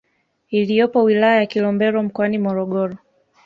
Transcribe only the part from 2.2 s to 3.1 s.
Morogoro